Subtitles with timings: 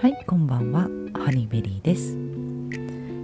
[0.00, 0.84] はいこんばんは。
[1.12, 2.16] ハニーベリーです。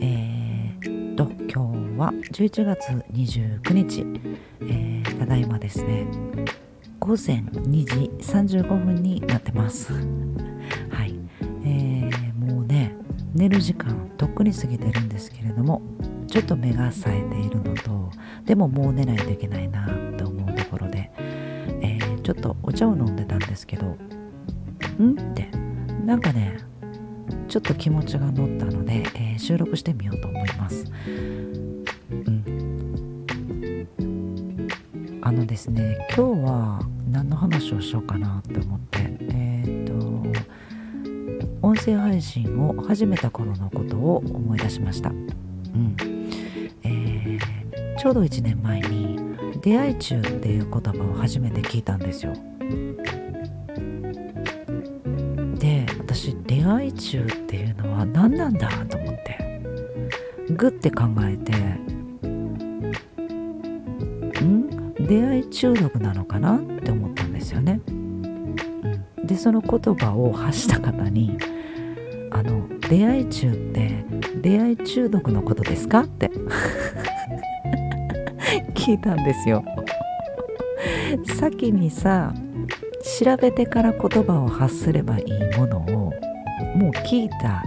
[0.00, 4.06] えー、と今日は11月29日、
[4.60, 6.06] えー、ただいまですね。
[7.00, 9.92] 午前2時35分になってます。
[9.92, 9.98] は
[11.04, 11.16] い。
[11.64, 12.94] えー、もうね
[13.34, 15.82] 寝る時間とっくに過ぎてるんですけれども
[16.28, 18.12] ちょっと目が冴えているのと
[18.46, 21.10] でももう寝ないといけないなと思うところで、
[21.82, 23.86] えー、ちょっとお茶を飲んでたんですけど
[25.02, 25.18] ん？
[25.32, 25.50] って
[26.04, 26.58] なんかね
[27.48, 30.84] ちょっと気持ちが乗ったので、えー、収録してみようと思います。
[31.06, 31.84] うん。
[35.22, 39.94] あのですね今日は何の話をしようかなって思ってえっ、ー、と
[41.62, 45.10] 音声配信を始めた頃のことを思い出しました。
[45.10, 45.96] うん。
[46.82, 49.18] えー、ちょうど1年前に
[49.60, 52.32] 「出会い中」っていう言葉を初めて聞いたんですよ。
[56.70, 59.36] 私出会い中っていうのは何なんだと思って
[60.50, 61.52] グッて考えて
[64.44, 64.94] ん？
[64.94, 67.80] 出会い中毒なのかなって思ったんですよね、
[69.24, 71.36] でその言葉を発した方に
[72.30, 74.04] 「あの出会い中って
[74.40, 76.30] 出会い中毒のことですか?」って
[78.74, 79.64] 聞いたんですよ
[81.38, 82.32] 先にさ
[83.18, 86.12] 調べてから言葉を発すればいいものを
[86.74, 87.62] もう聞いた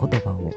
[0.00, 0.50] 言葉を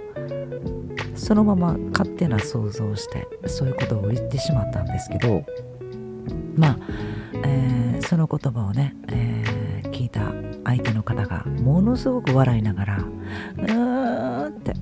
[1.15, 5.43] そのまま勝手な想像をしてそういうことを言ってしまったんですけど
[6.55, 6.77] まあ、
[7.43, 10.31] えー、その言葉をね、えー、聞いた
[10.63, 12.97] 相手の方がものすごく笑いながら
[13.57, 14.73] 「うーん」って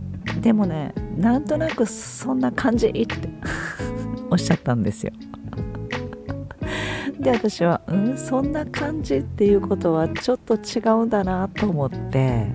[0.42, 3.08] でもねなんとなくそんな感じって
[4.30, 5.14] おっしゃったんですよ。
[7.20, 12.48] で私は「うんそんな感じ」っていうことはちょっと違うんだなと思って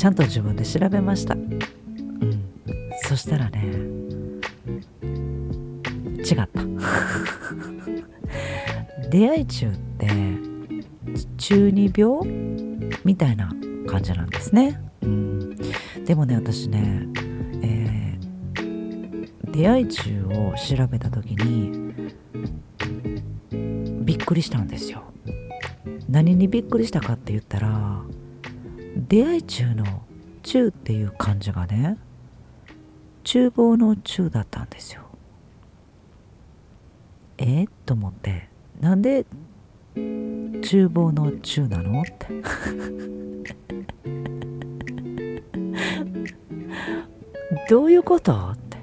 [0.00, 1.34] ちゃんと自分で調べました。
[1.34, 1.60] うん
[3.06, 3.60] そしたらね
[6.18, 6.56] 違った。
[9.10, 10.08] 出会い中って
[11.36, 12.26] 中二病
[13.04, 13.52] みたいな
[13.86, 15.54] 感じなんですね、うん、
[16.06, 17.06] でもね私ね、
[17.62, 21.92] えー、出会い中を調べた時に
[24.02, 25.02] びっくりしたんですよ。
[26.08, 28.00] 何にびっくりしたかって言ったら
[29.10, 29.84] 出会い中の
[30.44, 31.98] 中っていう漢字がね
[33.24, 35.02] 厨房の中だったんですよ。
[37.36, 38.48] えと思って
[38.80, 39.26] なんで
[39.96, 42.02] 厨房の中なの？
[42.02, 42.28] って。
[47.68, 48.52] どういうこと？
[48.52, 48.78] って。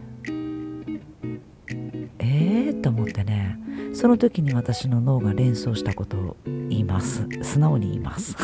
[2.20, 3.58] えー、と思ってね
[3.94, 7.26] その時に私の脳が連想したことを言います。
[7.42, 8.36] 素直に言います。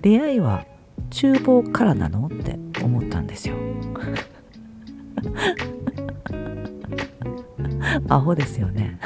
[0.00, 0.64] 出会いは
[1.10, 2.26] 厨房からなの？
[2.28, 3.56] って思ったんですよ。
[8.08, 8.98] アホですよね。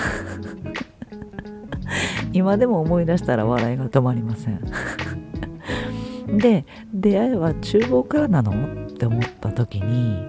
[2.33, 4.61] 今でも思い出したら笑いが止まりません。
[6.39, 6.65] で
[6.95, 8.53] 出会いは厨房からなの？
[8.53, 10.29] って思った時に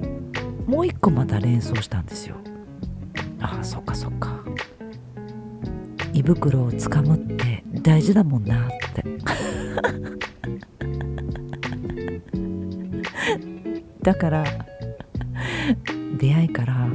[0.65, 2.37] もう一個また連想したんですよ
[3.41, 4.39] ああそっかそっか。
[6.13, 7.50] 胃袋をつかむって
[7.81, 9.03] 大事だもんなって。
[14.01, 14.45] だから
[16.17, 16.87] 出会いから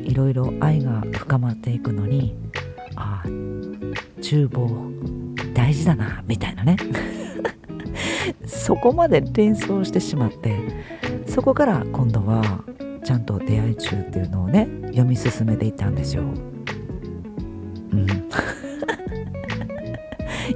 [0.00, 2.36] いろいろ愛が深まっていくのに
[2.94, 3.28] ああ
[4.22, 4.68] 厨房
[5.54, 6.76] 大事だなみたいなね。
[8.46, 10.56] そこまで連想してしまって
[11.26, 12.64] そこから今度は
[13.04, 16.22] ちゃんと出会い中っていうのをね読み進めていったんですよ。
[17.92, 18.06] うん、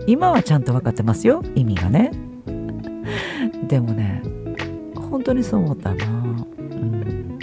[0.07, 2.11] 今はちゃんと分かってますよ意味がね。
[3.69, 4.23] でもね
[4.95, 6.07] 本当にそう思ったな。
[6.07, 7.39] うん、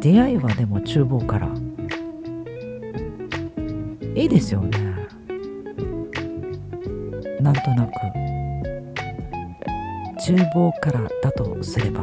[0.00, 1.48] 出会いはでも厨房から
[4.14, 4.78] いいですよね。
[7.40, 7.92] なんとなく
[10.18, 12.02] 厨房からだとすれば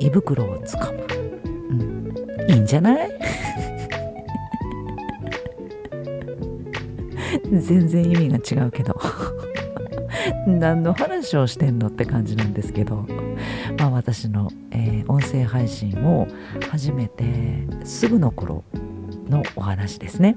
[0.00, 1.06] 胃袋をつかむ、
[1.70, 3.10] うん、いいんじゃない？
[7.52, 8.98] 全然意味が違うけど。
[10.46, 13.06] 何の話をしてんのって感じなんですけど、
[13.78, 16.26] まあ、私の、えー、音声配信を
[16.70, 18.64] 始めてすぐの頃
[19.28, 20.36] のお話ですね、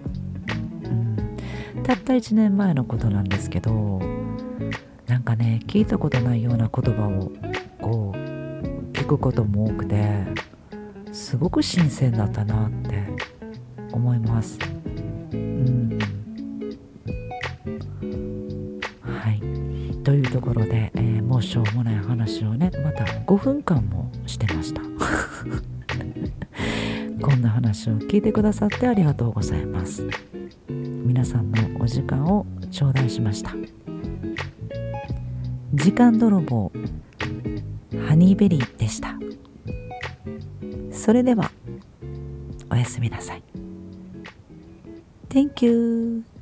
[1.76, 4.02] うん、たった1年前のことなんですけど
[5.08, 7.32] なんかね聞いたことないような言葉を
[7.82, 8.18] こう
[8.94, 10.26] 聞くことも多くて
[11.12, 13.04] すごく新鮮だったなって
[13.92, 14.77] 思います。
[20.08, 24.80] というところで、えー、もうしょうもない話をねまた5分間もしてました。
[27.22, 30.08] こんな話を聞いてくださってありがとうございます。
[30.70, 33.54] 皆さんのお時間を頂戴しました。
[35.74, 36.72] 時間泥棒
[38.08, 39.20] ハニーベリーでした。
[40.90, 41.52] それでは
[42.72, 43.44] おやすみなさい。
[45.28, 46.37] Thank you